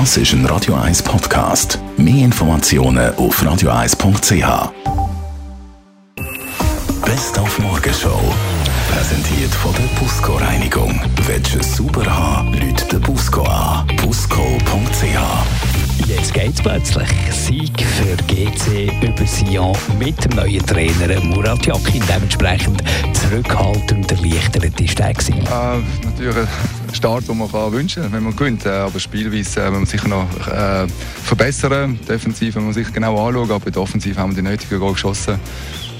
[0.00, 1.78] Das ist ein Radio 1 Podcast.
[1.96, 4.72] Mehr Informationen auf radio1.ch.
[7.04, 8.20] Best auf Morgenshow.
[8.90, 11.00] Präsentiert von der Busco Reinigung.
[11.28, 13.86] Willst du es sauber haben, Leute den Busco an.
[14.02, 16.08] Busco.ch.
[16.08, 17.08] Jetzt geht's plötzlich.
[17.30, 22.02] Sieg für GC über Sion mit dem neuen Trainer Murat Yakin.
[22.12, 22.82] Dementsprechend
[23.12, 25.38] zurückhaltend erleichtert ist der gewesen.
[25.38, 26.48] Äh, natürlich ein
[26.94, 28.66] Start, den man kann wünschen kann, wenn man gewinnt.
[28.66, 31.98] Äh, aber spielweise äh, man sicher noch äh, verbessern.
[32.08, 33.50] Defensiv, wenn man sich genau anschaut.
[33.50, 35.38] Aber in der Offensive haben wir die nötigen Goal geschossen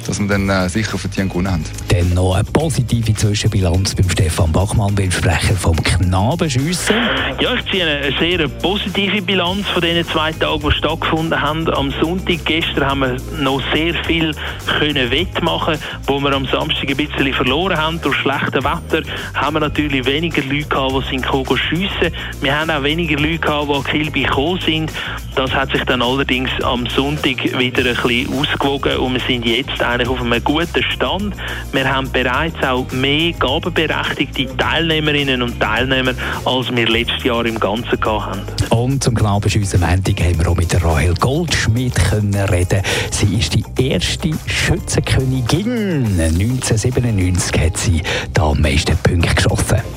[0.06, 1.64] dass wir dann äh, sicher verdient gewonnen haben.
[1.88, 6.94] Dann noch eine positive Zwischenbilanz beim Stefan Bachmann, beim Sprecher vom Knabenschiessen.
[7.40, 11.68] Ja, ich ziehe eine sehr positive Bilanz von den zwei Tagen, die stattgefunden haben.
[11.74, 14.32] Am Sonntag gestern haben wir noch sehr viel
[14.78, 19.02] können wettmachen, wo wir am Samstag ein bisschen verloren haben durch schlechtes Wetter.
[19.34, 21.27] Haben wir natürlich weniger Leute gehabt, die sind
[21.58, 22.14] schiessen.
[22.41, 24.92] Wir haben auch weniger Leute gehabt, die Kilby gekommen sind.
[25.34, 29.83] Das hat sich dann allerdings am Sonntag wieder ein bisschen ausgewogen und wir sind jetzt
[29.95, 31.37] eigentlich auf einem guten Stand.
[31.73, 36.12] Wir haben bereits auch mehr gabenberechtigte Teilnehmerinnen und Teilnehmer,
[36.45, 38.42] als wir letztes Jahr im Ganzen hatten.
[38.70, 42.83] Und zum Knabenschiessen Montag haben wir auch mit der Rahel Goldschmidt können reden.
[43.11, 46.20] Sie ist die erste Schützenkönigin.
[46.20, 49.44] 1997 hat sie da am meisten Punkte.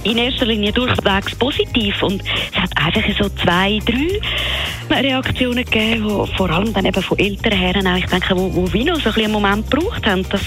[0.08, 6.36] In erster Linie durchwegs positiv und es hat einfach so zwei, drei Reaktionen gegeben, die
[6.38, 9.16] vor allem dann eben von älteren Herren, ich denke, wo, wo wir noch so ein
[9.16, 10.42] einen Moment gebraucht haben, dass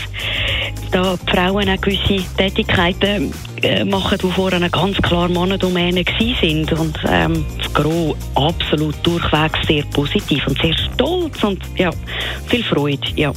[0.93, 6.05] da die Frauen auch gewisse Tätigkeiten äh, machen, die vorher ganz klar Männerdomäne
[6.41, 11.91] sind und ähm, das Gros absolut durchwegs sehr positiv und sehr stolz und ja,
[12.47, 13.31] viel Freude, ja.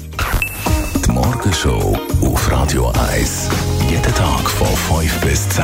[1.05, 3.49] Die Morgenshow auf Radio 1.
[3.89, 5.63] Jeden Tag von 5 bis 10.